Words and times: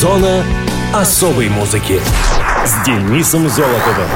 Зона 0.00 0.42
особой 0.94 1.50
музыки 1.50 2.00
с 2.64 2.86
Денисом 2.86 3.50
Золотовым. 3.50 4.08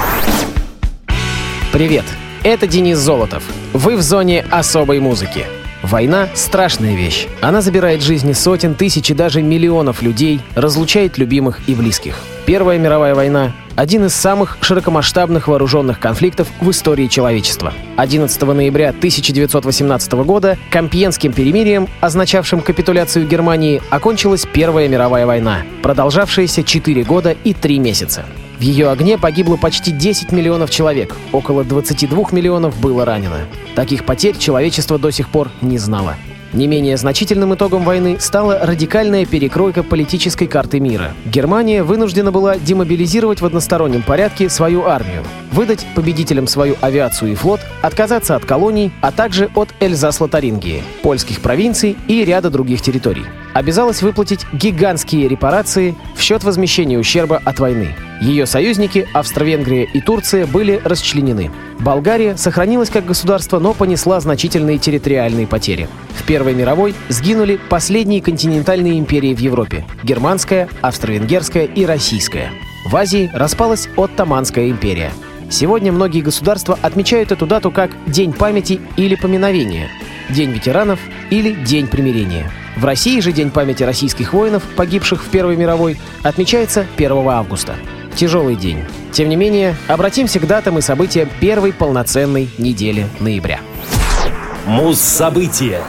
Привет, 1.73 2.07
это 2.43 2.67
Денис 2.67 2.97
Золотов. 2.97 3.43
Вы 3.75 3.99
в 3.99 4.01
зоне 4.01 4.47
особой 4.51 5.01
музыки. 5.01 5.45
Война— 5.83 6.31
страшная 6.35 6.97
вещь. 6.97 7.27
Она 7.43 7.61
забирает 7.61 8.01
жизни 8.01 8.33
сотен, 8.33 8.75
тысяч 8.75 9.11
и 9.11 9.15
даже 9.15 9.43
миллионов 9.43 10.01
людей, 10.01 10.41
разлучает 10.55 11.19
любимых 11.19 11.61
и 11.67 11.75
близких. 11.75 12.17
Первая 12.47 12.79
мировая 12.79 13.15
война— 13.15 13.53
один 13.77 14.05
из 14.05 14.15
самых 14.15 14.59
широкомасштабных 14.61 15.49
вооруженных 15.49 15.99
конфликтов 15.99 16.49
в 16.61 16.71
истории 16.71 17.07
человечества. 17.09 17.73
11 17.97 18.43
ноября 18.43 18.91
1918 18.91 20.13
года 20.13 20.57
Компьенским 20.71 21.33
перемирием, 21.33 21.89
означавшим 22.01 22.61
капитуляцию 22.61 23.27
Германии, 23.27 23.83
окончилась 23.91 24.47
Первая 24.53 24.89
мировая 24.89 25.27
война, 25.27 25.63
продолжавшаяся 25.83 26.63
4 26.63 27.05
года 27.05 27.37
и 27.45 27.53
3 27.53 27.79
месяца. 27.79 28.25
В 28.59 28.61
ее 28.61 28.91
огне 28.91 29.19
погибло 29.19 29.57
почти 29.57 29.91
10 29.91 30.31
миллионов 30.31 30.71
человек, 30.71 31.17
около 31.33 31.65
22 31.65 32.31
миллионов 32.31 32.79
было 32.81 33.05
ранено. 33.05 33.41
Таких 33.75 34.05
потерь 34.05 34.39
человечество 34.39 34.99
до 34.99 35.11
сих 35.11 35.29
пор 35.29 35.51
не 35.61 35.79
знало. 35.79 36.15
Не 36.55 36.69
менее 36.69 36.97
значительным 36.97 37.53
итогом 37.55 37.83
войны 37.83 38.19
стала 38.21 38.61
радикальная 38.65 39.27
перекройка 39.27 39.83
политической 39.83 40.47
карты 40.47 40.79
мира. 40.79 41.13
Германия 41.27 41.83
вынуждена 41.83 42.31
была 42.31 42.59
демобилизировать 42.59 43.41
в 43.41 43.47
одностороннем 43.47 44.03
порядке 44.03 44.49
свою 44.49 44.85
армию, 44.85 45.25
выдать 45.51 45.85
победителям 45.97 46.47
свою 46.47 46.77
авиацию 46.81 47.33
и 47.33 47.35
флот, 47.35 47.61
отказаться 47.83 48.37
от 48.37 48.45
колоний, 48.45 48.93
а 49.01 49.11
также 49.11 49.51
от 49.57 49.71
Эльзас-Лотарингии, 49.81 50.85
польских 51.03 51.41
провинций 51.41 51.97
и 52.07 52.25
ряда 52.25 52.51
других 52.51 52.83
территорий. 52.83 53.25
Обязалась 53.55 54.03
выплатить 54.03 54.45
гигантские 54.53 55.29
репарации 55.29 55.95
в 56.17 56.21
счет 56.21 56.43
возмещения 56.43 56.99
ущерба 56.99 57.41
от 57.45 57.61
войны. 57.61 57.95
Ее 58.21 58.47
союзники, 58.47 59.07
Австро-Венгрия 59.15 59.85
и 59.85 60.01
Турция, 60.01 60.47
были 60.47 60.81
расчленены. 60.85 61.53
Болгария 61.79 62.37
сохранилась 62.37 62.91
как 62.91 63.07
государство, 63.07 63.61
но 63.61 63.73
понесла 63.73 64.19
значительные 64.19 64.79
территориальные 64.79 65.47
потери. 65.47 65.89
В 66.17 66.25
Первой 66.25 66.55
мировой 66.55 66.97
сгинули 67.09 67.61
последние 67.69 68.21
континентальные 68.21 68.99
империи 68.99 69.35
в 69.35 69.39
Европе– 69.39 69.85
германская, 70.03 70.69
австро-венгерская 70.81 71.65
и 71.65 71.87
российская. 71.87 72.51
В 72.87 72.97
Азии 72.97 73.31
распалась 73.33 73.89
Оттоманская 73.97 74.69
империя. 74.69 75.13
Сегодня 75.49 75.93
многие 75.93 76.23
государства 76.23 76.77
отмечают 76.83 77.31
эту 77.31 77.47
дату 77.47 77.71
как 77.71 77.91
День 78.07 78.33
памяти 78.33 78.81
или 78.97 79.15
поминовения, 79.15 79.89
День 80.29 80.51
ветеранов 80.51 80.99
или 81.31 81.53
День 81.53 81.87
примирения. 81.87 82.51
В 82.77 82.85
России 82.85 83.21
же 83.21 83.33
День 83.33 83.51
памяти 83.51 83.83
российских 83.83 84.33
воинов, 84.33 84.63
погибших 84.77 85.25
в 85.25 85.29
Первой 85.29 85.57
мировой, 85.57 85.99
отмечается 86.23 86.87
1 86.97 87.29
августа 87.29 87.77
тяжелый 88.15 88.57
день. 88.57 88.85
Тем 89.13 89.29
не 89.29 89.37
менее, 89.37 89.77
обратимся 89.89 90.41
к 90.41 90.47
датам 90.47 90.79
и 90.79 90.81
событиям 90.81 91.29
первой 91.41 91.73
полноценной 91.73 92.49
недели 92.59 93.07
ноября. 93.21 93.61
Муз-события. 94.67 95.83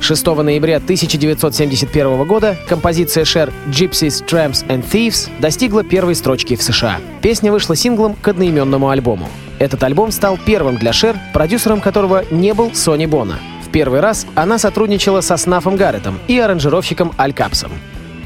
6 0.00 0.26
ноября 0.26 0.76
1971 0.76 2.24
года 2.24 2.56
композиция 2.68 3.24
Cher 3.24 3.52
«Gypsies, 3.68 4.24
Tramps 4.24 4.66
and 4.66 4.84
Thieves» 4.90 5.28
достигла 5.40 5.84
первой 5.84 6.14
строчки 6.14 6.56
в 6.56 6.62
США. 6.62 7.00
Песня 7.20 7.52
вышла 7.52 7.76
синглом 7.76 8.14
к 8.14 8.28
одноименному 8.28 8.88
альбому. 8.88 9.28
Этот 9.58 9.82
альбом 9.82 10.10
стал 10.10 10.38
первым 10.38 10.78
для 10.78 10.92
Cher, 10.92 11.16
продюсером 11.34 11.82
которого 11.82 12.24
не 12.30 12.54
был 12.54 12.74
Сони 12.74 13.06
Бона. 13.06 13.38
Первый 13.72 14.00
раз 14.00 14.26
она 14.34 14.58
сотрудничала 14.58 15.20
со 15.20 15.36
Снафом 15.36 15.76
Гарретом 15.76 16.18
и 16.26 16.38
аранжировщиком 16.38 17.12
Аль 17.18 17.32
Капсом. 17.32 17.72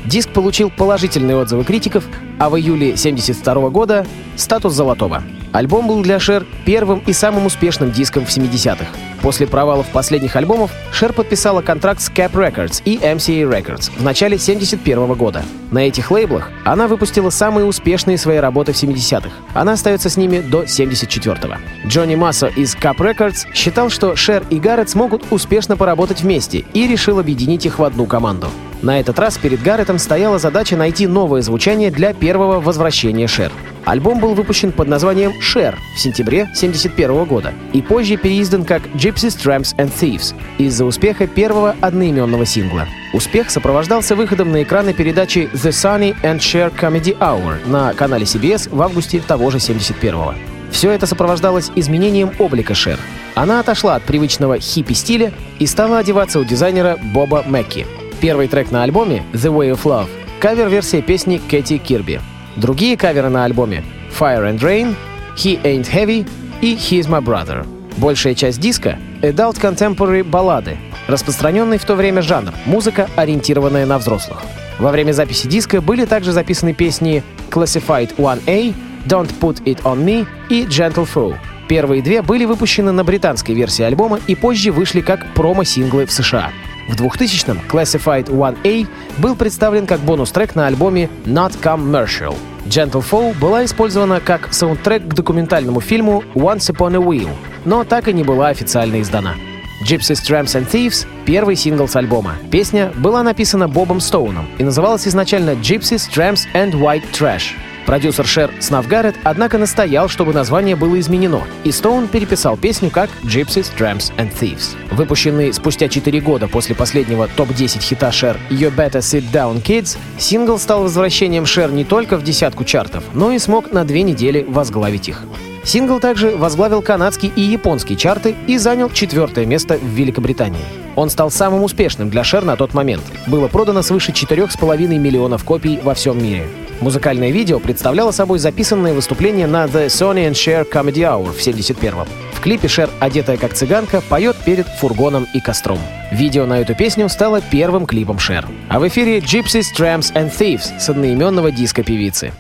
Диск 0.07 0.31
получил 0.31 0.71
положительные 0.71 1.37
отзывы 1.37 1.65
критиков, 1.65 2.05
а 2.39 2.51
в 2.51 2.57
июле 2.57 2.89
1972 2.93 3.71
года— 3.71 4.07
статус 4.37 4.75
золотого. 4.75 5.23
Альбом 5.53 5.87
был 5.87 6.03
для 6.03 6.19
Шер 6.19 6.47
первым 6.67 7.03
и 7.07 7.13
самым 7.13 7.47
успешным 7.47 7.91
диском 7.91 8.27
в 8.27 8.29
70-х. 8.29 8.87
После 9.25 9.47
провалов 9.47 9.87
последних 9.89 10.37
альбомов 10.37 10.71
Шер 10.93 11.15
подписала 11.15 11.63
контракт 11.63 12.03
с 12.03 12.11
Cap 12.11 12.33
Records 12.33 12.83
и 12.85 12.99
MCA 12.99 13.49
Records 13.49 13.91
в 13.97 14.03
начале 14.03 14.37
71 14.37 15.15
года. 15.15 15.43
На 15.71 15.79
этих 15.79 16.11
лейблах 16.11 16.51
она 16.63 16.89
выпустила 16.89 17.31
самые 17.31 17.65
успешные 17.65 18.19
свои 18.19 18.37
работы 18.37 18.75
в 18.75 18.77
70-х. 18.77 19.31
Она 19.55 19.73
остается 19.73 20.11
с 20.11 20.19
ними 20.19 20.41
до 20.41 20.65
74-го. 20.65 21.55
Джонни 21.89 22.17
Массо 22.17 22.49
из 22.49 22.77
Cap 22.77 22.99
Records 22.99 23.47
считал, 23.55 23.89
что 23.89 24.15
Шер 24.15 24.43
и 24.51 24.61
Гаррет 24.61 24.91
смогут 24.91 25.25
успешно 25.31 25.79
поработать 25.79 26.21
вместе 26.21 26.67
и 26.75 26.87
решил 26.87 27.19
объединить 27.19 27.65
их 27.65 27.79
в 27.79 27.83
одну 27.83 28.05
команду. 28.05 28.49
На 28.83 29.01
этот 29.01 29.19
раз 29.19 29.39
перед 29.39 29.63
Гарретом 29.63 29.99
стояла 29.99 30.39
задача 30.39 30.77
найти 30.77 31.07
новое 31.07 31.41
звучание 31.41 31.91
для 31.91 32.13
первого 32.13 32.61
возвращения 32.61 33.27
Шер. 33.27 33.51
Альбом 33.85 34.19
был 34.19 34.35
выпущен 34.35 34.73
под 34.73 34.89
названием 34.89 35.33
«Share» 35.41 35.77
в 35.95 36.01
сентябре 36.01 36.43
1971 36.43 37.25
года 37.25 37.53
и 37.73 37.83
позже 37.83 38.17
переиздан 38.17 38.65
как 38.65 38.83
«Gypsies, 38.95 39.39
Tramps 39.39 39.77
and 39.77 39.93
Thieves» 39.93 40.35
из-за 40.57 40.87
успеха 40.87 41.27
первого 41.27 41.77
одноименного 41.81 42.47
сингла. 42.47 42.87
Успех 43.13 43.51
сопровождался 43.51 44.17
выходом 44.17 44.53
на 44.53 44.63
экраны 44.63 44.95
передачи 44.95 45.51
«The 45.53 45.71
Sunny 45.71 46.17
and 46.23 46.39
Share 46.39 46.73
Comedy 46.75 47.17
Hour» 47.19 47.69
на 47.69 47.93
канале 47.93 48.25
CBS 48.25 48.75
в 48.75 48.81
августе 48.81 49.21
того 49.21 49.51
же 49.51 49.59
71-го. 49.59 50.35
Все 50.71 50.91
это 50.91 51.07
сопровождалось 51.07 51.71
изменением 51.77 52.33
облика 52.39 52.75
Шер. 52.75 52.99
Она 53.35 53.61
отошла 53.61 53.97
от 53.97 54.03
привычного 54.03 54.59
хиппи-стиля 54.59 55.33
и 55.59 55.67
стала 55.67 55.99
одеваться 55.99 56.41
у 56.41 56.45
дизайнера 56.45 56.99
Боба 57.13 57.45
Мэкки. 57.47 57.87
Первый 58.21 58.49
трек 58.49 58.71
на 58.71 58.83
альбоме 58.83 59.23
«The 59.33 59.53
Way 59.53 59.75
of 59.75 59.83
Love»— 59.85 60.09
кавер-версия 60.41 61.03
песни 61.03 61.41
Кэти 61.49 61.79
Кирби— 61.79 62.21
Другие 62.57 62.97
каверы 62.97 63.29
на 63.29 63.45
альбоме 63.45 63.85
Fire 64.19 64.51
and 64.51 64.61
Rain, 64.61 64.95
He 65.37 65.61
Ain't 65.63 65.93
Heavy 65.93 66.29
и 66.61 66.75
He's 66.75 67.09
My 67.09 67.23
Brother. 67.23 67.67
Большая 67.97 68.35
часть 68.35 68.61
диска— 68.61 68.99
adult 69.23 69.61
contemporary 69.61 70.23
баллады, 70.23 70.77
распространенный 71.09 71.79
в 71.79 71.85
то 71.85 71.95
время 71.95 72.23
жанр, 72.23 72.53
музыка, 72.67 73.09
ориентированная 73.17 73.87
на 73.87 73.99
взрослых. 73.99 74.43
Во 74.79 74.91
время 74.91 75.13
записи 75.13 75.47
диска 75.47 75.81
были 75.81 76.05
также 76.05 76.33
записаны 76.33 76.75
песни 76.75 77.23
Classified 77.51 78.17
1A, 78.17 78.75
Don't 79.07 79.33
Put 79.41 79.63
It 79.65 79.83
On 79.83 80.05
Me 80.05 80.27
и 80.49 80.65
Gentle 80.65 81.09
Foe. 81.13 81.37
Первые 81.69 82.03
две 82.03 82.23
были 82.23 82.45
выпущены 82.45 82.93
на 82.93 83.05
британской 83.05 83.55
версии 83.55 83.83
альбома 83.83 84.21
и 84.27 84.35
позже 84.35 84.71
вышли 84.71 85.01
как 85.01 85.33
промо-синглы 85.35 86.07
в 86.07 86.13
США. 86.13 86.51
В 86.89 86.95
2000-м 86.97 87.61
Classified 87.69 88.27
1A 88.27 88.87
был 89.19 89.37
представлен 89.37 89.87
как 89.87 90.01
бонус-трек 90.01 90.55
на 90.55 90.67
альбоме 90.67 91.09
Not 91.25 91.61
Commercial. 91.63 92.35
Gentle 92.67 93.05
Foe 93.09 93.39
была 93.39 93.65
использована 93.65 94.21
как 94.21 94.53
саундтрек 94.53 95.09
к 95.09 95.15
документальному 95.15 95.81
фильму 95.81 96.23
Once 96.35 96.73
Upon 96.73 96.95
a 96.95 96.99
Wheel, 96.99 97.31
но 97.65 97.85
так 97.85 98.09
и 98.09 98.13
не 98.13 98.23
была 98.23 98.49
официально 98.49 99.01
издана. 99.01 99.35
Gypsies, 99.83 100.23
Tramps 100.27 100.55
and 100.55 100.71
Thieves— 100.71 101.07
первый 101.27 101.57
сингл 101.57 101.89
с 101.89 101.97
альбома. 101.97 102.37
Песня 102.51 102.91
была 102.97 103.23
написана 103.23 103.69
Бобом 103.69 104.01
Стоуном 104.01 104.47
и 104.59 104.65
называлась 104.65 105.07
изначально 105.07 105.51
Gypsies, 105.51 106.09
Tramps 106.11 106.47
and 106.55 106.73
White 106.73 107.05
Trash. 107.13 107.53
Продюсер 107.87 108.27
Шер 108.27 108.51
Снав 108.61 108.89
Гаррет, 108.89 109.17
однако, 109.25 109.59
настоял, 109.59 110.09
чтобы 110.09 110.33
название 110.33 110.77
было 110.77 110.99
изменено, 110.99 111.43
и 111.65 111.73
Стоун 111.73 112.09
переписал 112.09 112.57
песню 112.57 112.91
как 112.91 113.11
Gypsies, 113.23 113.67
Tramps 113.79 114.13
and 114.17 114.33
Thieves. 114.39 114.77
Выпущенный 114.91 115.53
спустя 115.53 115.89
4 115.89 116.21
года 116.21 116.49
после 116.49 116.75
последнего 116.75 117.29
топ-10 117.29 117.81
хита 117.81 118.11
Шер 118.13 118.39
You 118.51 118.75
Better 118.75 119.01
Sit 119.01 119.31
Down 119.33 119.63
Kids, 119.63 119.97
сингл 120.19 120.59
стал 120.59 120.83
возвращением 120.83 121.47
Шер 121.47 121.71
не 121.71 121.85
только 121.85 122.17
в 122.17 122.23
десятку 122.23 122.65
чартов, 122.65 123.05
но 123.13 123.33
и 123.33 123.39
смог 123.39 123.73
на 123.73 123.85
две 123.85 124.03
недели 124.03 124.45
возглавить 124.49 125.09
их. 125.09 125.25
Сингл 125.65 125.99
также 125.99 126.37
возглавил 126.37 126.83
канадский 126.83 127.33
и 127.35 127.41
японский 127.41 127.97
чарты 127.97 128.35
и 128.47 128.59
занял 128.59 128.91
четвертое 128.91 129.47
место 129.47 129.79
в 129.79 129.87
Великобритании. 129.87 130.61
Он 130.95 131.11
стал 131.11 131.31
самым 131.31 131.63
успешным 131.63 132.11
для 132.11 132.23
Шер 132.23 132.45
на 132.45 132.57
тот 132.57 132.75
момент. 132.75 133.03
Было 133.27 133.49
продано 133.49 133.83
свыше 133.83 134.13
4,5 134.13 134.99
миллионов 134.99 135.43
копий 135.45 135.81
во 135.83 135.95
всем 135.95 136.23
мире. 136.23 136.47
Музыкальное 136.81 137.31
видео 137.31 137.61
представляло 137.61 138.11
собой 138.11 138.39
записанное 138.39 138.93
выступление 138.93 139.47
на 139.47 139.65
The 139.65 139.87
Sony 139.87 140.29
and 140.29 140.33
Cher 140.33 140.71
Comedy 140.71 141.03
Hour 141.03 141.33
в 141.33 141.39
71-м. 141.39 142.07
В 142.33 142.41
клипе 142.41 142.69
Шер, 142.69 142.91
одетая 143.01 143.39
как 143.39 143.55
цыганка, 143.55 144.03
поет 144.03 144.37
перед 144.45 144.67
фургоном 144.67 145.27
и 145.33 145.41
костром. 145.41 145.79
Видео 146.13 146.47
на 146.47 146.61
эту 146.61 146.75
песню 146.75 147.09
стало 147.09 147.41
первым 147.41 147.87
клипом 147.87 148.19
Шер. 148.19 148.47
А 148.69 148.79
в 148.79 148.87
эфире 148.89 149.19
Gypsies, 149.19 149.67
Tramps 149.77 150.13
and 150.13 150.31
Thieves 150.37 150.79
с 150.79 150.89
одноименного 150.91 151.51
диска 151.51 151.83
певицы. 151.83 152.33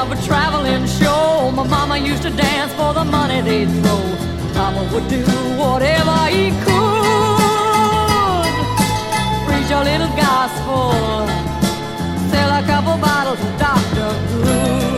Of 0.00 0.12
a 0.12 0.22
traveling 0.26 0.86
show. 0.86 1.50
My 1.54 1.66
mama 1.66 1.98
used 1.98 2.22
to 2.22 2.30
dance 2.30 2.72
for 2.72 2.94
the 2.94 3.04
money 3.04 3.42
they'd 3.42 3.68
throw. 3.82 4.02
Papa 4.54 4.82
would 4.92 5.06
do 5.08 5.22
whatever 5.60 6.16
he 6.34 6.50
could. 6.64 6.94
Preach 9.46 9.70
a 9.70 9.82
little 9.90 10.12
gospel, 10.16 10.92
sell 12.30 12.50
a 12.60 12.66
couple 12.66 12.96
bottles 12.98 13.40
of 13.44 13.58
Dr. 13.58 14.10
Good. 14.42 14.89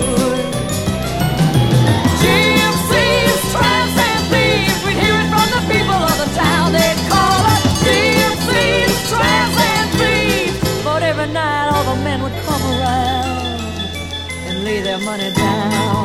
their 14.93 15.07
money 15.07 15.33
down. 15.33 16.05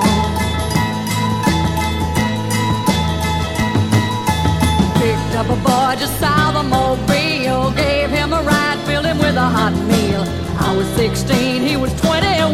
Picked 4.99 5.35
up 5.35 5.47
a 5.47 5.57
boy 5.67 5.95
just 5.99 6.23
out 6.23 6.55
of 6.55 6.65
Mobile, 6.65 7.71
gave 7.71 8.09
him 8.09 8.31
a 8.31 8.41
ride, 8.43 8.79
filled 8.85 9.05
him 9.05 9.17
with 9.17 9.35
a 9.35 9.49
hot 9.57 9.73
meal. 9.91 10.23
I 10.67 10.73
was 10.77 10.87
16, 10.95 11.63
he 11.63 11.75
was 11.75 11.91
21. 11.99 12.53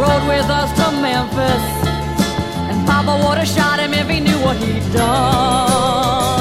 Rode 0.00 0.26
with 0.32 0.50
us 0.60 0.70
to 0.78 0.86
Memphis, 1.06 1.64
and 2.70 2.86
Papa 2.88 3.14
would 3.24 3.38
have 3.38 3.48
shot 3.48 3.78
him 3.78 3.92
if 3.94 4.08
he 4.08 4.18
knew 4.18 4.38
what 4.40 4.56
he'd 4.56 4.92
done. 4.92 6.37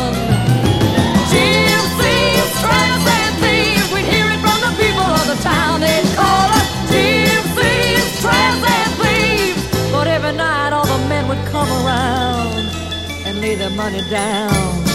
me 13.47 13.55
the 13.55 13.69
money 13.69 14.01
down. 14.09 14.86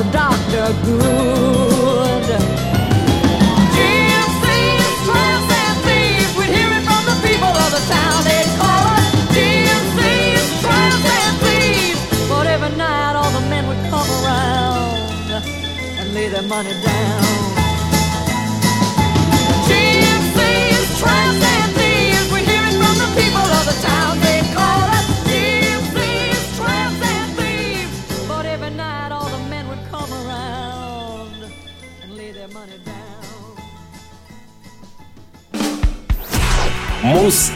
Of 0.00 0.12
Dr. 0.12 0.66
Good. 0.84 2.28
Tramps, 5.04 5.50
and 5.62 5.78
thieves. 5.84 6.32
We'd 6.38 6.52
hear 6.56 6.70
it 6.78 6.84
from 6.88 7.02
the 7.10 7.16
people 7.26 7.52
of 7.64 7.70
the 7.76 7.82
town. 7.94 8.24
They'd 8.24 8.50
call 8.60 8.84
us 8.96 9.06
tramps, 10.62 11.04
and 11.20 11.36
thieves. 11.44 12.00
But 12.28 12.46
every 12.46 12.76
night 12.76 13.14
all 13.14 13.30
the 13.30 13.44
men 13.48 13.66
would 13.68 13.82
come 13.90 14.08
around 14.22 15.44
and 15.98 16.14
lay 16.14 16.28
their 16.28 16.42
money 16.42 16.72
down. 16.82 16.89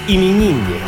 Мус-именинник. 0.05 0.83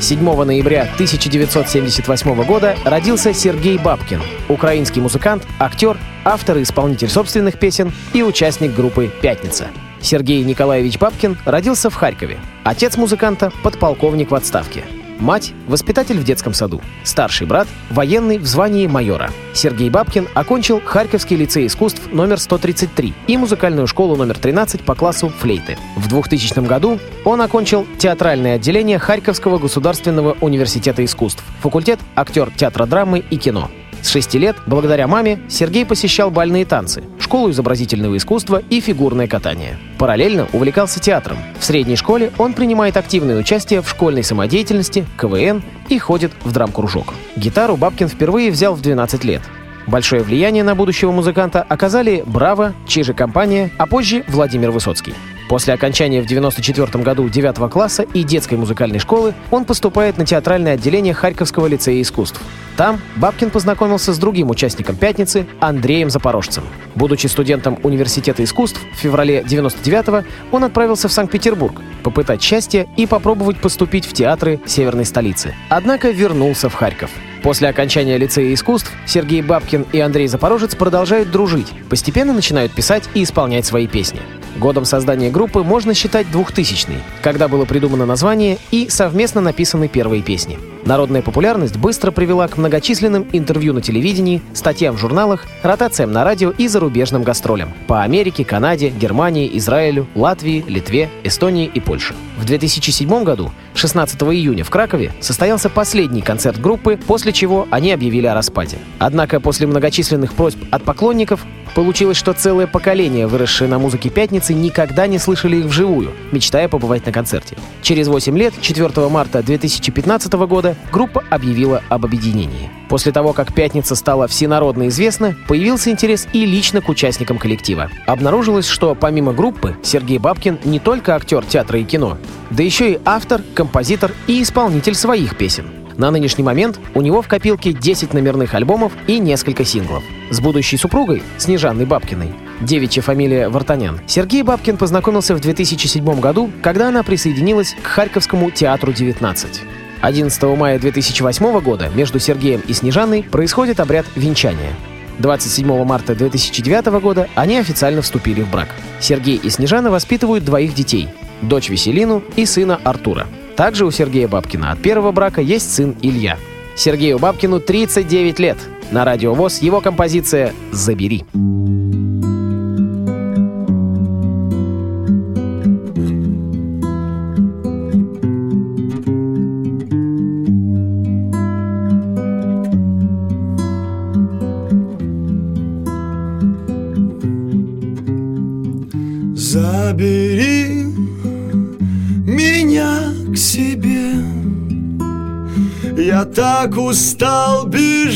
7 0.00 0.44
ноября 0.44 0.82
1978 0.94 2.44
года 2.44 2.76
родился 2.84 3.32
Сергей 3.32 3.78
Бабкин, 3.78 4.20
украинский 4.48 5.00
музыкант, 5.00 5.46
актер, 5.58 5.96
автор 6.24 6.58
и 6.58 6.62
исполнитель 6.62 7.08
собственных 7.08 7.58
песен 7.58 7.92
и 8.12 8.22
участник 8.22 8.74
группы 8.74 9.10
«Пятница». 9.22 9.68
Сергей 10.00 10.42
Николаевич 10.44 10.98
Бабкин 10.98 11.38
родился 11.44 11.88
в 11.90 11.94
Харькове. 11.94 12.38
Отец 12.64 12.96
музыканта— 12.96 13.52
подполковник 13.62 14.30
в 14.30 14.34
отставке. 14.34 14.84
Мать— 15.24 15.54
воспитатель 15.68 16.18
в 16.18 16.24
детском 16.24 16.52
саду. 16.52 16.82
Старший 17.02 17.46
брат— 17.46 17.66
военный 17.90 18.36
в 18.36 18.44
звании 18.44 18.86
майора. 18.86 19.30
Сергей 19.54 19.88
Бабкин 19.88 20.28
окончил 20.34 20.82
Харьковский 20.84 21.34
лицей 21.34 21.66
искусств 21.66 22.12
номер 22.12 22.38
133 22.38 23.14
и 23.26 23.38
музыкальную 23.38 23.86
школу 23.86 24.16
номер 24.16 24.38
13 24.38 24.84
по 24.84 24.94
классу 24.94 25.30
флейты. 25.30 25.78
В 25.96 26.08
2000 26.08 26.66
году 26.66 26.98
он 27.24 27.40
окончил 27.40 27.86
театральное 27.96 28.56
отделение 28.56 28.98
Харьковского 28.98 29.58
государственного 29.58 30.36
университета 30.42 31.02
искусств, 31.02 31.42
факультет 31.62 32.00
актер 32.14 32.50
театра 32.50 32.84
драмы 32.84 33.20
и 33.20 33.38
кино. 33.38 33.70
С 34.04 34.10
шести 34.10 34.38
лет, 34.38 34.56
благодаря 34.66 35.06
маме, 35.06 35.40
Сергей 35.48 35.86
посещал 35.86 36.30
бальные 36.30 36.66
танцы, 36.66 37.04
школу 37.18 37.50
изобразительного 37.50 38.18
искусства 38.18 38.62
и 38.68 38.80
фигурное 38.80 39.26
катание. 39.26 39.78
Параллельно 39.98 40.46
увлекался 40.52 41.00
театром. 41.00 41.38
В 41.58 41.64
средней 41.64 41.96
школе 41.96 42.30
он 42.36 42.52
принимает 42.52 42.98
активное 42.98 43.38
участие 43.38 43.80
в 43.80 43.88
школьной 43.88 44.22
самодеятельности, 44.22 45.06
КВН 45.18 45.62
и 45.88 45.98
ходит 45.98 46.32
в 46.44 46.52
драм-кружок. 46.52 47.14
Гитару 47.34 47.78
Бабкин 47.78 48.08
впервые 48.08 48.50
взял 48.50 48.74
в 48.74 48.82
12 48.82 49.24
лет. 49.24 49.40
Большое 49.86 50.22
влияние 50.22 50.64
на 50.64 50.74
будущего 50.74 51.10
музыканта 51.10 51.62
оказали 51.62 52.22
«Браво», 52.26 52.74
«Чижи 52.86 53.14
компания», 53.14 53.70
а 53.78 53.86
позже 53.86 54.22
Владимир 54.28 54.70
Высоцкий. 54.70 55.14
После 55.48 55.74
окончания 55.74 56.20
в 56.20 56.24
1994 56.24 57.04
году 57.04 57.28
9 57.28 57.70
класса 57.70 58.02
и 58.02 58.22
детской 58.22 58.54
музыкальной 58.54 58.98
школы 58.98 59.34
он 59.50 59.64
поступает 59.64 60.16
на 60.18 60.24
театральное 60.24 60.74
отделение 60.74 61.14
Харьковского 61.14 61.66
лицея 61.66 62.00
искусств. 62.00 62.40
Там 62.76 63.00
Бабкин 63.16 63.50
познакомился 63.50 64.12
с 64.12 64.18
другим 64.18 64.50
участником 64.50 64.96
«Пятницы» 64.96 65.46
Андреем 65.60 66.10
Запорожцем. 66.10 66.64
Будучи 66.96 67.28
студентом 67.28 67.78
Университета 67.82 68.42
искусств, 68.42 68.80
в 68.92 68.96
феврале 68.96 69.44
99 69.46 70.26
он 70.50 70.64
отправился 70.64 71.08
в 71.08 71.12
Санкт-Петербург 71.12 71.80
попытать 72.02 72.42
счастье 72.42 72.88
и 72.96 73.06
попробовать 73.06 73.58
поступить 73.58 74.06
в 74.06 74.12
театры 74.12 74.60
северной 74.66 75.04
столицы. 75.04 75.54
Однако 75.68 76.10
вернулся 76.10 76.68
в 76.68 76.74
Харьков. 76.74 77.10
После 77.44 77.68
окончания 77.68 78.16
лицея 78.16 78.54
искусств 78.54 78.90
Сергей 79.06 79.42
Бабкин 79.42 79.84
и 79.92 80.00
Андрей 80.00 80.28
Запорожец 80.28 80.74
продолжают 80.74 81.30
дружить, 81.30 81.66
постепенно 81.90 82.32
начинают 82.32 82.72
писать 82.72 83.04
и 83.12 83.22
исполнять 83.22 83.66
свои 83.66 83.86
песни. 83.86 84.22
Годом 84.56 84.86
создания 84.86 85.30
группы 85.30 85.62
можно 85.62 85.92
считать 85.92 86.30
2000 86.32 87.02
когда 87.22 87.46
было 87.48 87.66
придумано 87.66 88.06
название 88.06 88.56
и 88.70 88.88
совместно 88.88 89.42
написаны 89.42 89.88
первые 89.88 90.22
песни. 90.22 90.58
Народная 90.86 91.22
популярность 91.22 91.78
быстро 91.78 92.10
привела 92.10 92.46
к 92.46 92.58
многочисленным 92.58 93.26
интервью 93.32 93.72
на 93.72 93.80
телевидении, 93.80 94.42
статьям 94.52 94.96
в 94.96 95.00
журналах, 95.00 95.46
ротациям 95.62 96.12
на 96.12 96.24
радио 96.24 96.50
и 96.50 96.68
зарубежным 96.68 97.22
гастролям 97.22 97.72
по 97.86 98.02
Америке, 98.02 98.44
Канаде, 98.44 98.90
Германии, 98.90 99.50
Израилю, 99.56 100.06
Латвии, 100.14 100.62
Литве, 100.68 101.08
Эстонии 101.22 101.70
и 101.72 101.80
Польше. 101.80 102.14
В 102.36 102.44
2007 102.44 103.24
году, 103.24 103.50
16 103.74 104.20
июня 104.24 104.62
в 104.62 104.68
Кракове, 104.68 105.12
состоялся 105.20 105.70
последний 105.70 106.20
концерт 106.20 106.60
группы, 106.60 106.98
после 107.06 107.32
чего 107.32 107.66
они 107.70 107.90
объявили 107.90 108.26
о 108.26 108.34
распаде. 108.34 108.76
Однако 108.98 109.40
после 109.40 109.66
многочисленных 109.66 110.34
просьб 110.34 110.58
от 110.70 110.82
поклонников 110.82 111.46
Получилось, 111.74 112.16
что 112.16 112.32
целое 112.32 112.68
поколение, 112.68 113.26
выросшее 113.26 113.68
на 113.68 113.80
музыке 113.80 114.08
«Пятницы», 114.08 114.54
никогда 114.54 115.08
не 115.08 115.18
слышали 115.18 115.56
их 115.56 115.64
вживую, 115.64 116.12
мечтая 116.30 116.68
побывать 116.68 117.04
на 117.04 117.10
концерте. 117.10 117.56
Через 117.82 118.06
8 118.06 118.38
лет, 118.38 118.54
4 118.60 119.08
марта 119.08 119.42
2015 119.42 120.32
года, 120.34 120.76
группа 120.92 121.24
объявила 121.30 121.82
об 121.88 122.04
объединении. 122.04 122.70
После 122.88 123.10
того, 123.10 123.32
как 123.32 123.52
«Пятница» 123.52 123.96
стала 123.96 124.28
всенародно 124.28 124.86
известна, 124.86 125.34
появился 125.48 125.90
интерес 125.90 126.28
и 126.32 126.46
лично 126.46 126.80
к 126.80 126.88
участникам 126.88 127.38
коллектива. 127.38 127.90
Обнаружилось, 128.06 128.68
что 128.68 128.94
помимо 128.94 129.32
группы, 129.32 129.76
Сергей 129.82 130.18
Бабкин 130.18 130.60
не 130.64 130.78
только 130.78 131.16
актер 131.16 131.44
театра 131.44 131.80
и 131.80 131.84
кино, 131.84 132.18
да 132.50 132.62
еще 132.62 132.92
и 132.92 133.00
автор, 133.04 133.42
композитор 133.54 134.12
и 134.28 134.40
исполнитель 134.40 134.94
своих 134.94 135.36
песен. 135.36 135.83
На 135.96 136.10
нынешний 136.10 136.42
момент 136.42 136.80
у 136.94 137.00
него 137.00 137.22
в 137.22 137.28
копилке 137.28 137.72
10 137.72 138.14
номерных 138.14 138.54
альбомов 138.54 138.92
и 139.06 139.18
несколько 139.18 139.64
синглов. 139.64 140.02
С 140.30 140.40
будущей 140.40 140.76
супругой, 140.76 141.22
Снежанной 141.38 141.86
Бабкиной, 141.86 142.32
девичья 142.60 143.02
фамилия 143.02 143.48
Вартанян, 143.48 144.00
Сергей 144.06 144.42
Бабкин 144.42 144.76
познакомился 144.76 145.34
в 145.34 145.40
2007 145.40 146.20
году, 146.20 146.50
когда 146.62 146.88
она 146.88 147.02
присоединилась 147.02 147.76
к 147.80 147.86
Харьковскому 147.86 148.50
театру 148.50 148.92
19. 148.92 149.62
11 150.00 150.42
мая 150.58 150.78
2008 150.78 151.60
года 151.60 151.88
между 151.94 152.18
Сергеем 152.18 152.60
и 152.66 152.72
Снежанной 152.72 153.22
происходит 153.22 153.80
обряд 153.80 154.06
венчания. 154.16 154.72
27 155.20 155.84
марта 155.84 156.14
2009 156.14 156.86
года 157.00 157.28
они 157.36 157.56
официально 157.56 158.02
вступили 158.02 158.42
в 158.42 158.50
брак. 158.50 158.68
Сергей 158.98 159.36
и 159.36 159.48
Снежана 159.48 159.90
воспитывают 159.90 160.44
двоих 160.44 160.74
детей– 160.74 161.08
дочь 161.42 161.68
Веселину 161.68 162.22
и 162.36 162.46
сына 162.46 162.80
Артура. 162.82 163.28
Также 163.56 163.86
у 163.86 163.90
Сергея 163.90 164.28
Бабкина 164.28 164.72
от 164.72 164.80
первого 164.80 165.12
брака 165.12 165.40
есть 165.40 165.72
сын 165.72 165.94
Илья. 166.02 166.38
Сергею 166.76 167.18
Бабкину 167.18 167.60
39 167.60 168.38
лет. 168.38 168.58
На 168.90 169.04
радио 169.04 169.34
ВОЗ 169.34 169.62
его 169.62 169.80
композиция 169.80 170.52
«Забери». 170.72 171.24
Забери 171.32 171.63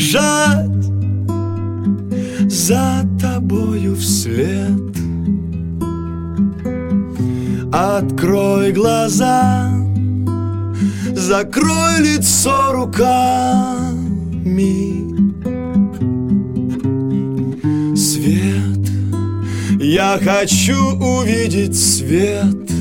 бежать 0.09 0.83
За 2.51 3.05
тобою 3.21 3.95
вслед. 3.95 4.79
Открой 7.71 8.71
глаза 8.71 9.71
Закрой 11.13 11.99
лицо 11.99 12.71
руками. 12.71 13.29
Свет 17.95 18.89
Я 19.79 20.19
хочу 20.23 20.95
увидеть 20.95 21.77
свет 21.77 22.71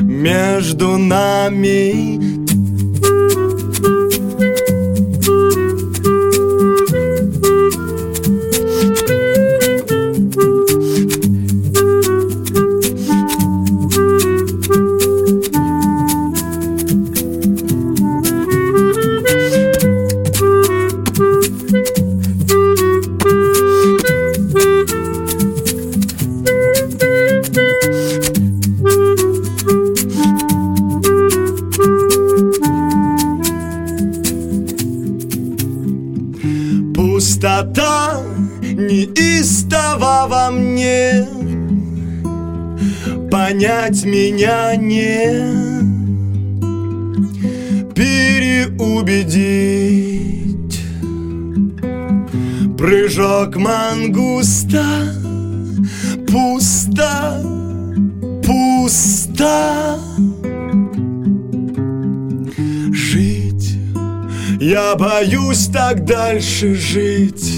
Между 0.00 0.96
нами 0.96 2.43
Меня 44.04 44.76
не 44.76 45.74
Переубедить. 47.94 49.24
Прыжок 52.76 53.56
мангуста. 53.56 54.84
Пусто, 56.28 57.42
пусто. 58.44 59.98
Жить. 62.92 63.78
Я 64.60 64.96
боюсь 64.96 65.68
так 65.72 66.04
дальше 66.04 66.74
жить. 66.74 67.54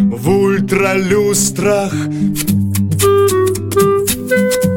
В 0.00 0.28
ультралюстрах 0.28 1.92
Thank 4.30 4.64
you. 4.64 4.69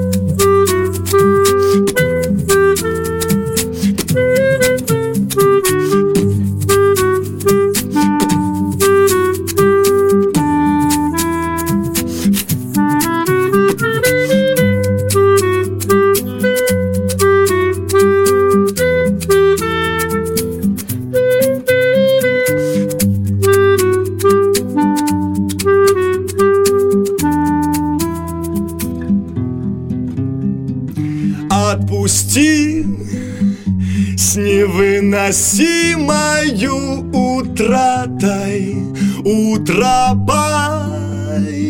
Невыносимою 35.34 37.10
утратой 37.12 38.78
Утро 39.26 40.16
пойдем 40.28 41.64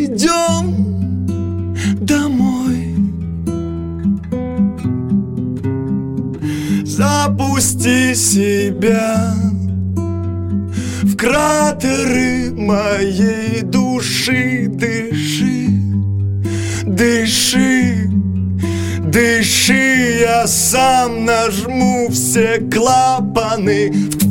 домой. 1.99 2.95
Запусти 6.83 8.15
себя 8.15 9.33
в 11.03 11.15
кратеры 11.15 12.51
моей 12.53 13.61
души. 13.61 14.67
Дыши, 14.67 15.69
дыши 16.85 18.09
Дыши, 19.13 19.92
я 20.23 20.47
сам 20.47 21.25
нажму 21.25 22.07
все 22.09 22.59
клапаны. 22.71 23.91
Забери 23.91 24.22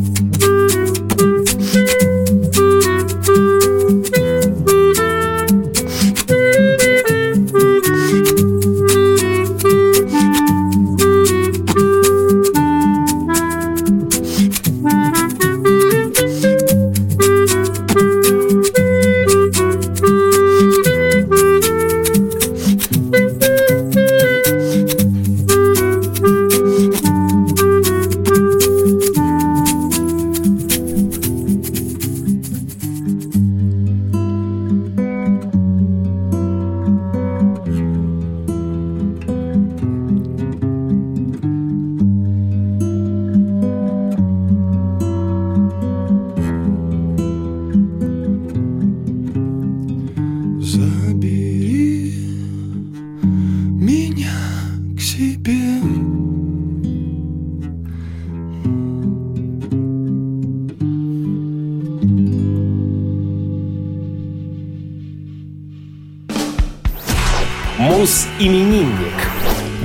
Мус-именинник. 68.43 69.29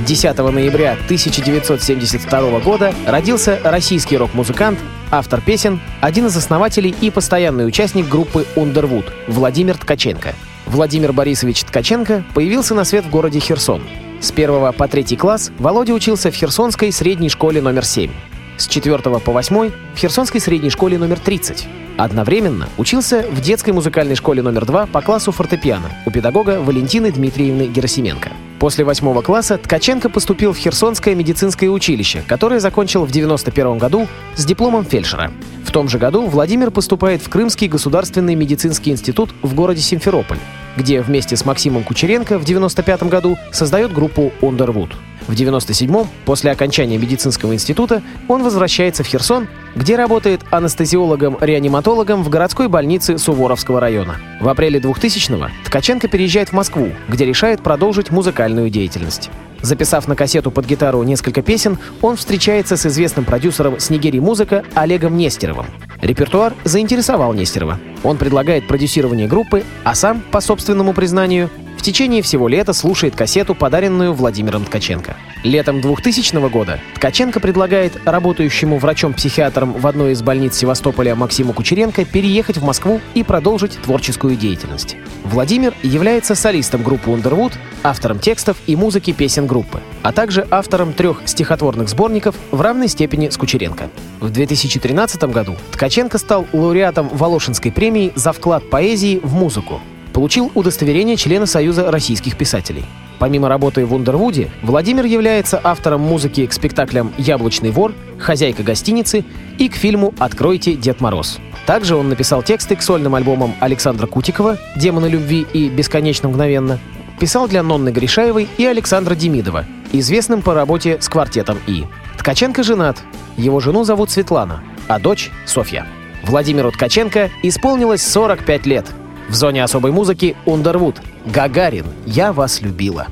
10 0.07 0.37
ноября 0.37 0.93
1972 0.93 2.59
года 2.59 2.91
родился 3.05 3.59
российский 3.63 4.17
рок-музыкант, 4.17 4.79
автор 5.11 5.41
песен, 5.41 5.79
один 6.01 6.25
из 6.25 6.35
основателей 6.35 6.95
и 6.99 7.11
постоянный 7.11 7.67
участник 7.67 8.07
группы 8.07 8.47
Underwood 8.55 9.11
Владимир 9.27 9.77
Ткаченко. 9.77 10.33
Владимир 10.65 11.13
Борисович 11.13 11.65
Ткаченко 11.65 12.23
появился 12.33 12.73
на 12.73 12.83
свет 12.83 13.05
в 13.05 13.11
городе 13.11 13.39
Херсон. 13.39 13.83
С 14.21 14.31
1 14.31 14.73
по 14.73 14.87
3 14.87 15.15
класс 15.17 15.51
Володя 15.59 15.93
учился 15.93 16.31
в 16.31 16.35
Херсонской 16.35 16.91
средней 16.91 17.29
школе 17.29 17.61
номер 17.61 17.85
7. 17.85 18.09
С 18.57 18.67
4 18.67 18.97
по 18.97 19.31
8 19.31 19.71
в 19.93 19.97
Херсонской 19.99 20.41
средней 20.41 20.71
школе 20.71 20.97
номер 20.97 21.19
30. 21.19 21.67
Одновременно 21.97 22.69
учился 22.77 23.23
в 23.29 23.39
детской 23.39 23.71
музыкальной 23.71 24.15
школе 24.15 24.41
номер 24.41 24.65
2 24.65 24.87
по 24.87 25.01
классу 25.01 25.31
фортепиано 25.31 25.91
у 26.07 26.11
педагога 26.11 26.59
Валентины 26.59 27.11
Дмитриевны 27.11 27.67
Герасименко. 27.67 28.29
После 28.59 28.83
восьмого 28.83 29.21
класса 29.21 29.57
Ткаченко 29.57 30.09
поступил 30.09 30.53
в 30.53 30.57
Херсонское 30.57 31.13
медицинское 31.13 31.69
училище, 31.69 32.23
которое 32.27 32.59
закончил 32.59 33.05
в 33.05 33.11
91 33.11 33.77
году 33.77 34.07
с 34.35 34.45
дипломом 34.45 34.83
фельдшера. 34.83 35.31
В 35.63 35.71
том 35.71 35.87
же 35.89 35.99
году 35.99 36.25
Владимир 36.25 36.71
поступает 36.71 37.21
в 37.21 37.29
Крымский 37.29 37.67
государственный 37.67 38.35
медицинский 38.35 38.91
институт 38.91 39.29
в 39.43 39.53
городе 39.53 39.81
Симферополь, 39.81 40.39
где 40.75 41.01
вместе 41.01 41.35
с 41.35 41.45
Максимом 41.45 41.83
Кучеренко 41.83 42.39
в 42.39 42.45
95 42.45 43.03
году 43.03 43.37
создает 43.51 43.93
группу 43.93 44.31
Underwood. 44.41 44.91
В 45.27 45.33
97-м, 45.33 46.07
после 46.25 46.51
окончания 46.51 46.97
медицинского 46.97 47.53
института, 47.53 48.01
он 48.27 48.43
возвращается 48.43 49.03
в 49.03 49.07
Херсон, 49.07 49.47
где 49.75 49.95
работает 49.95 50.41
анестезиологом-реаниматологом 50.51 52.23
в 52.23 52.29
городской 52.29 52.69
больнице 52.69 53.17
Суворовского 53.17 53.79
района. 53.79 54.15
В 54.39 54.47
апреле 54.47 54.79
2000-го 54.79 55.49
Ткаченко 55.65 56.07
переезжает 56.07 56.49
в 56.49 56.53
Москву, 56.53 56.89
где 57.09 57.25
решает 57.25 57.61
продолжить 57.61 58.09
музыкальную 58.09 58.69
деятельность. 58.69 59.29
Записав 59.61 60.07
на 60.07 60.15
кассету 60.15 60.51
под 60.51 60.65
гитару 60.65 61.03
несколько 61.03 61.41
песен, 61.41 61.77
он 62.01 62.15
встречается 62.15 62.77
с 62.77 62.85
известным 62.85 63.25
продюсером 63.25 63.79
Снегири 63.79 64.19
Музыка 64.19 64.63
Олегом 64.75 65.17
Нестеровым. 65.17 65.65
Репертуар 66.01 66.53
заинтересовал 66.63 67.33
Нестерова. 67.33 67.79
Он 68.03 68.17
предлагает 68.17 68.67
продюсирование 68.67 69.27
группы, 69.27 69.63
а 69.83 69.95
сам, 69.95 70.21
по 70.31 70.41
собственному 70.41 70.93
признанию, 70.93 71.49
в 71.77 71.81
течение 71.81 72.21
всего 72.21 72.47
лета 72.47 72.73
слушает 72.73 73.15
кассету, 73.15 73.55
подаренную 73.55 74.13
Владимиром 74.13 74.65
Ткаченко. 74.65 75.15
Летом 75.43 75.79
2000 75.79 76.49
года 76.49 76.79
Ткаченко 76.95 77.39
предлагает 77.39 77.93
работающему 78.05 78.79
врачом-психиатром 78.79 79.73
в 79.73 79.85
одной 79.85 80.13
из 80.13 80.21
больниц 80.21 80.55
Севастополя 80.55 81.15
Максиму 81.15 81.53
Кучеренко 81.53 82.03
переехать 82.05 82.57
в 82.57 82.65
Москву 82.65 82.99
и 83.13 83.23
продолжить 83.23 83.79
творческую 83.81 84.35
деятельность. 84.35 84.97
Владимир 85.23 85.73
является 85.83 86.35
солистом 86.35 86.83
группы 86.83 87.11
Underwood, 87.11 87.53
автором 87.83 88.19
текстов 88.19 88.57
и 88.65 88.75
музыки 88.75 89.11
песен 89.11 89.45
группы, 89.45 89.81
а 90.01 90.11
также 90.11 90.47
автором 90.49 90.93
трех 90.93 91.21
стихотворных 91.25 91.89
сборников 91.89 92.35
в 92.51 92.59
равной 92.59 92.87
степени 92.87 93.29
с 93.29 93.37
Кучеренко. 93.37 93.89
В 94.19 94.31
2013 94.31 95.23
году 95.25 95.55
Ткаченко 95.71 96.17
стал 96.17 96.47
лауреатом 96.51 97.09
Волошинской 97.09 97.71
премии 97.71 98.11
за 98.15 98.33
вклад 98.33 98.69
поэзии 98.69 99.19
в 99.23 99.33
музыку, 99.33 99.81
получил 100.17 100.51
удостоверение 100.55 101.15
члена 101.15 101.45
Союза 101.45 101.91
российских 101.91 102.37
писателей. 102.37 102.83
Помимо 103.19 103.49
работы 103.49 103.85
в 103.85 103.93
Ундервуде, 103.93 104.49
Владимир 104.63 105.05
является 105.05 105.61
автором 105.63 106.01
музыки 106.01 106.47
к 106.47 106.53
спектаклям 106.53 107.13
«Яблочный 107.19 107.69
вор», 107.69 107.93
«Хозяйка 108.17 108.63
гостиницы» 108.63 109.23
и 109.59 109.69
к 109.69 109.75
фильму 109.75 110.15
«Откройте, 110.17 110.73
Дед 110.73 111.01
Мороз». 111.01 111.37
Также 111.67 111.95
он 111.95 112.09
написал 112.09 112.41
тексты 112.41 112.75
к 112.75 112.81
сольным 112.81 113.13
альбомам 113.13 113.53
Александра 113.59 114.07
Кутикова 114.07 114.57
«Демоны 114.75 115.05
любви» 115.05 115.45
и 115.53 115.69
«Бесконечно 115.69 116.29
мгновенно», 116.29 116.79
писал 117.19 117.47
для 117.47 117.61
Нонны 117.61 117.89
Гришаевой 117.89 118.49
и 118.57 118.65
Александра 118.65 119.13
Демидова, 119.13 119.65
известным 119.91 120.41
по 120.41 120.55
работе 120.55 120.97
с 120.99 121.09
квартетом 121.09 121.59
«И». 121.67 121.85
Ткаченко 122.17 122.63
женат. 122.63 122.97
Его 123.37 123.59
жену 123.59 123.83
зовут 123.83 124.09
Светлана, 124.09 124.63
а 124.87 124.97
дочь— 124.97 125.29
Софья. 125.45 125.85
Владимиру 126.23 126.71
Ткаченко 126.71 127.29
исполнилось 127.43 128.01
45 128.01 128.65
лет. 128.65 128.87
В 129.27 129.33
зоне 129.33 129.63
особой 129.63 129.91
музыки 129.91 130.35
Ундервуд. 130.45 131.01
Гагарин, 131.25 131.85
я 132.05 132.31
вас 132.31 132.61
любила. 132.61 133.07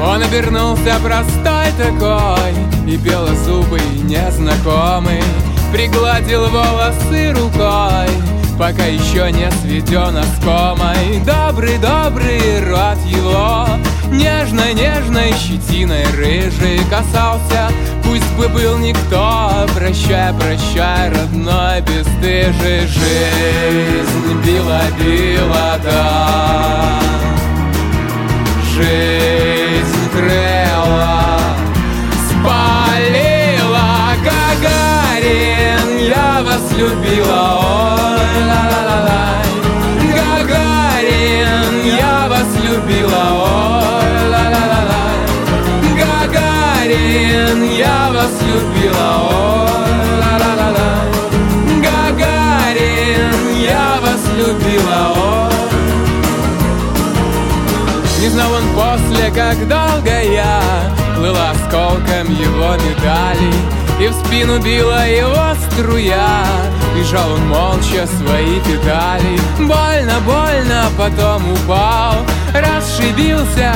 Он 0.00 0.22
обернулся 0.22 0.94
простой 1.02 1.66
такой 1.76 2.54
И 2.86 2.96
белозубый 2.96 3.82
незнакомый 4.04 5.22
Пригладил 5.70 6.48
волосы 6.48 7.32
рукой 7.32 8.08
Пока 8.58 8.86
еще 8.86 9.30
не 9.30 9.50
сведен 9.60 10.16
оскомой 10.16 11.20
Добрый-добрый 11.26 12.64
рот 12.64 12.98
его 13.06 13.66
Нежной-нежной 14.10 15.32
щетиной 15.32 16.04
рыжий 16.16 16.80
касался. 16.90 17.70
Пусть 18.04 18.30
бы 18.38 18.48
был 18.48 18.78
никто 18.78 19.66
Прощай, 19.74 20.32
прощай, 20.32 21.10
родной 21.10 21.82
бесстыжий 21.82 22.86
Жизнь 22.86 24.40
била-била, 24.44 25.78
да. 25.84 27.00
Жизнь 28.74 30.10
крыла, 30.12 31.38
спалила 32.30 33.88
Гагарин, 34.24 35.98
я 35.98 36.42
вас 36.44 36.72
любила, 36.76 37.58
ой, 37.60 38.44
ла-ла-ла-лай 38.46 39.48
Гагарин, 40.14 41.96
я 41.96 42.28
вас 42.28 42.48
любила, 42.62 43.24
ой, 43.42 43.47
любила, 48.58 49.08
ой, 49.30 50.18
ла-ла-ла-лай 50.20 51.08
Гагарин, 51.82 53.32
я 53.60 53.98
вас 54.00 54.22
любила, 54.36 55.12
ой 55.16 55.38
не 58.20 58.28
знал 58.30 58.52
он 58.52 58.64
после, 58.74 59.30
как 59.30 59.56
долго 59.68 60.22
я 60.22 60.60
Плыл 61.16 61.36
осколком 61.36 62.32
его 62.34 62.74
медалей 62.74 63.54
И 64.00 64.08
в 64.08 64.12
спину 64.12 64.60
била 64.60 65.06
его 65.06 65.54
струя. 65.70 66.44
Бежал 66.96 67.32
он 67.32 67.46
молча 67.48 68.06
свои 68.06 68.60
педали. 68.60 69.38
Больно, 69.58 70.20
больно, 70.26 70.86
потом 70.96 71.52
упал. 71.52 72.26
Расшибился 72.52 73.72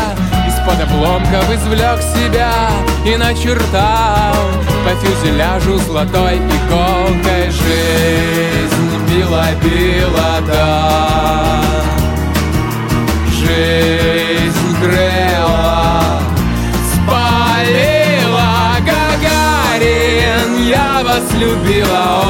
Из-под 0.63 0.81
обломков 0.81 1.51
извлек 1.53 2.01
себя 2.01 2.71
И 3.05 3.17
начертал 3.17 4.37
По 4.85 4.95
фюзеляжу 4.95 5.79
золотой 5.79 6.37
иголкой 6.37 7.51
Жизнь 7.51 8.73
била-била, 9.09 10.39
да. 10.47 11.63
Жизнь 13.29 14.77
грела, 14.81 16.21
спалила 16.93 18.77
Гагарин, 18.87 20.51
я 20.69 21.03
вас 21.03 21.25
любила, 21.35 22.22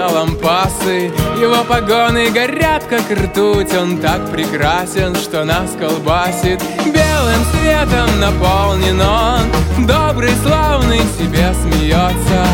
на 0.00 0.08
лампасы 0.08 1.12
Его 1.38 1.62
погоны 1.64 2.30
горят, 2.30 2.84
как 2.88 3.10
ртуть. 3.10 3.74
Он 3.74 3.98
так 3.98 4.30
прекрасен, 4.30 5.14
что 5.14 5.44
нас 5.44 5.72
колбасит. 5.78 6.60
Белым 6.86 7.42
светом 7.52 8.18
наполнен 8.18 9.00
он. 9.00 9.86
Добрый, 9.86 10.32
славный, 10.42 11.00
себе 11.18 11.52
смеется. 11.62 12.46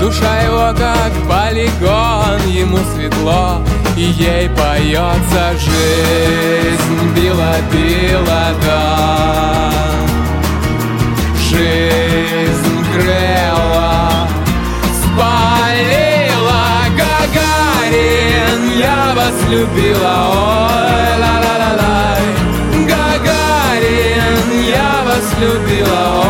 Душа 0.00 0.40
его 0.42 0.74
как 0.78 1.12
полигон. 1.28 2.40
Ему 2.48 2.78
светло, 2.94 3.60
и 3.96 4.02
ей 4.02 4.48
поется 4.48 5.52
Жизнь. 5.58 7.14
Била-била, 7.14 8.46
да 8.64 9.70
Жизнь 11.50 12.84
грела, 12.94 13.83
я 18.84 19.14
вас 19.14 19.36
любила, 19.48 20.14
ой, 20.28 21.08
ла-ла-ла-лай. 21.22 22.24
Гагарин, 22.90 24.36
я 24.68 24.92
вас 25.06 25.26
любила, 25.40 26.02
ой, 26.18 26.23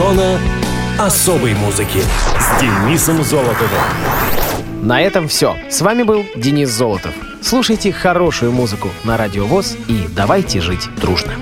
Зона 0.00 0.40
особой 0.98 1.52
музыки 1.52 1.98
с 2.38 2.58
Денисом 2.58 3.22
Золотовым. 3.22 3.68
На 4.80 5.02
этом 5.02 5.28
все. 5.28 5.58
С 5.68 5.82
вами 5.82 6.04
был 6.04 6.24
Денис 6.34 6.70
Золотов. 6.70 7.12
Слушайте 7.42 7.92
хорошую 7.92 8.50
музыку 8.50 8.88
на 9.04 9.18
Радио 9.18 9.44
ВОЗ 9.44 9.76
и 9.88 10.08
давайте 10.16 10.62
жить 10.62 10.88
дружно. 11.02 11.32